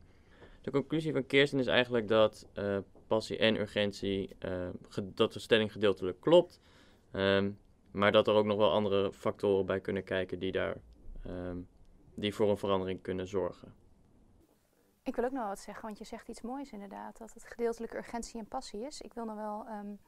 [0.62, 4.70] De conclusie van Kirsten is eigenlijk dat uh, passie en urgentie, uh,
[5.04, 6.60] dat de stelling gedeeltelijk klopt,
[7.12, 7.58] um,
[7.92, 10.78] maar dat er ook nog wel andere factoren bij kunnen kijken die, daar,
[11.28, 11.68] um,
[12.16, 13.74] die voor een verandering kunnen zorgen.
[15.04, 17.98] Ik wil ook nog wat zeggen, want je zegt iets moois inderdaad, dat het gedeeltelijke
[17.98, 19.02] urgentie en passie is.
[19.02, 20.00] Ik wil, nog wel, um,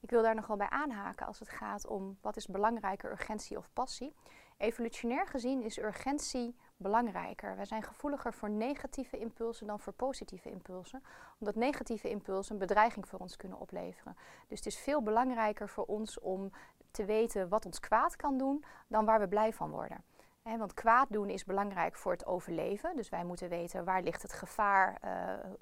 [0.00, 3.56] ik wil daar nog wel bij aanhaken als het gaat om wat is belangrijker, urgentie
[3.56, 4.14] of passie.
[4.56, 7.56] Evolutionair gezien is urgentie belangrijker.
[7.56, 11.02] Wij zijn gevoeliger voor negatieve impulsen dan voor positieve impulsen,
[11.38, 14.16] omdat negatieve impulsen een bedreiging voor ons kunnen opleveren.
[14.46, 16.50] Dus het is veel belangrijker voor ons om
[16.90, 20.04] te weten wat ons kwaad kan doen dan waar we blij van worden
[20.56, 22.96] want kwaad doen is belangrijk voor het overleven.
[22.96, 25.10] Dus wij moeten weten waar ligt het gevaar, uh,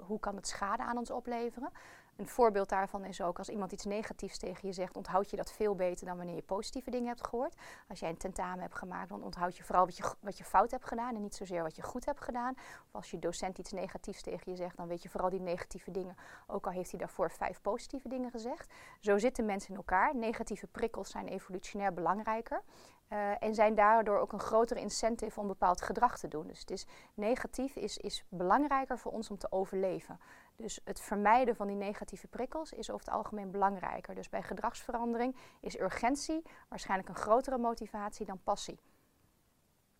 [0.05, 1.71] hoe kan het schade aan ons opleveren.
[2.17, 5.51] Een voorbeeld daarvan is ook als iemand iets negatiefs tegen je zegt, onthoud je dat
[5.51, 7.55] veel beter dan wanneer je positieve dingen hebt gehoord.
[7.87, 10.71] Als jij een tentamen hebt gemaakt, dan onthoud je vooral wat je, wat je fout
[10.71, 12.53] hebt gedaan en niet zozeer wat je goed hebt gedaan.
[12.87, 15.91] Of als je docent iets negatiefs tegen je zegt, dan weet je vooral die negatieve
[15.91, 16.15] dingen.
[16.47, 18.73] Ook al heeft hij daarvoor vijf positieve dingen gezegd.
[18.99, 20.15] Zo zitten mensen in elkaar.
[20.15, 22.63] Negatieve prikkels zijn evolutionair belangrijker.
[23.09, 26.47] Uh, en zijn daardoor ook een grotere incentive om bepaald gedrag te doen.
[26.47, 30.19] Dus het is negatief is, is belangrijker voor ons om te overleven.
[30.55, 34.15] Dus het vermijden van die negatieve prikkels is over het algemeen belangrijker.
[34.15, 38.79] Dus bij gedragsverandering is urgentie waarschijnlijk een grotere motivatie dan passie.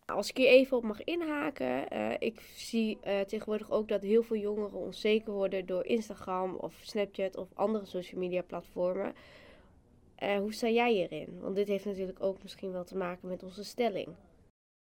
[0.04, 4.22] Als ik hier even op mag inhaken, uh, ik zie uh, tegenwoordig ook dat heel
[4.22, 9.14] veel jongeren onzeker worden door Instagram of Snapchat of andere social media platformen.
[10.22, 11.40] Uh, hoe sta jij hierin?
[11.40, 14.16] Want dit heeft natuurlijk ook misschien wel te maken met onze stelling.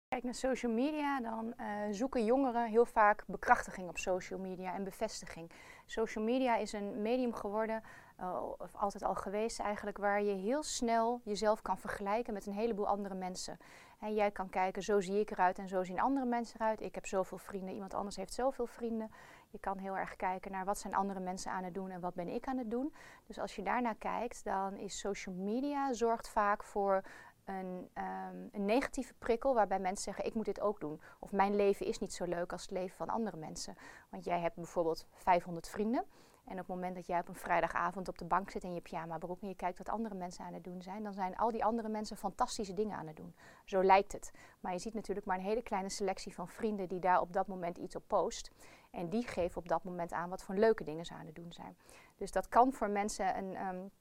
[0.07, 4.83] Kijk naar social media, dan uh, zoeken jongeren heel vaak bekrachtiging op social media en
[4.83, 5.51] bevestiging.
[5.85, 7.83] Social media is een medium geworden,
[8.19, 12.53] uh, of altijd al geweest eigenlijk, waar je heel snel jezelf kan vergelijken met een
[12.53, 13.57] heleboel andere mensen.
[13.99, 16.81] En jij kan kijken, zo zie ik eruit en zo zien andere mensen eruit.
[16.81, 19.11] Ik heb zoveel vrienden, iemand anders heeft zoveel vrienden.
[19.53, 22.13] Je kan heel erg kijken naar wat zijn andere mensen aan het doen en wat
[22.13, 22.93] ben ik aan het doen.
[23.25, 27.03] Dus als je daarnaar kijkt, dan is social media zorgt vaak voor
[27.45, 31.01] een, um, een, negatieve prikkel waarbij mensen zeggen: Ik moet dit ook doen.
[31.19, 33.75] Of mijn leven is niet zo leuk als het leven van andere mensen.
[34.09, 36.05] Want jij hebt bijvoorbeeld 500 vrienden.
[36.45, 38.81] En op het moment dat jij op een vrijdagavond op de bank zit in je
[38.81, 41.51] pyjama broek en je kijkt wat andere mensen aan het doen zijn, dan zijn al
[41.51, 43.35] die andere mensen fantastische dingen aan het doen.
[43.65, 44.31] Zo lijkt het.
[44.63, 47.47] Maar je ziet natuurlijk maar een hele kleine selectie van vrienden die daar op dat
[47.47, 48.51] moment iets op post.
[48.91, 51.53] En die geven op dat moment aan wat voor leuke dingen ze aan het doen
[51.53, 51.77] zijn.
[52.17, 53.67] Dus dat kan voor mensen een.
[53.67, 53.91] Um,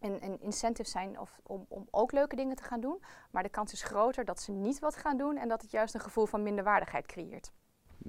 [0.00, 3.02] een, een, incentive zijn of, om, om ook leuke dingen te gaan doen.
[3.30, 5.94] Maar de kans is groter dat ze niet wat gaan doen en dat het juist
[5.94, 7.52] een gevoel van minderwaardigheid creëert.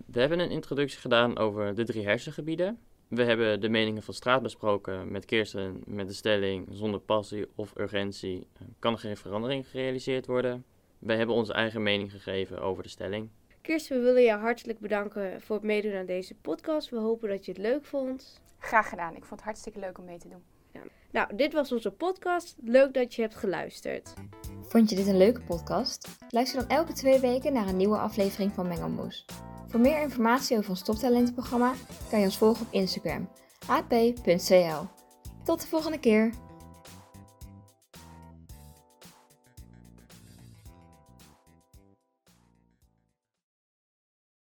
[0.05, 2.79] We hebben een introductie gedaan over de drie hersengebieden.
[3.07, 7.77] We hebben de meningen van straat besproken met Kirsten met de stelling zonder passie of
[7.77, 10.65] urgentie eh, kan er geen verandering gerealiseerd worden.
[10.99, 13.29] Wij hebben onze eigen mening gegeven over de stelling.
[13.61, 16.89] Kirsten, we willen je hartelijk bedanken voor het meedoen aan deze podcast.
[16.89, 18.41] We hopen dat je het leuk vond.
[18.59, 19.15] Graag gedaan.
[19.15, 20.43] Ik vond het hartstikke leuk om mee te doen.
[20.71, 20.81] Ja.
[21.11, 22.55] Nou, dit was onze podcast.
[22.63, 24.13] Leuk dat je hebt geluisterd.
[24.61, 26.09] Vond je dit een leuke podcast?
[26.29, 29.25] Luister dan elke twee weken naar een nieuwe aflevering van Mengelmoes.
[29.67, 31.73] Voor meer informatie over ons toptalentenprogramma
[32.09, 33.29] kan je ons volgen op Instagram,
[33.67, 34.85] ap.cl.
[35.43, 36.48] Tot de volgende keer!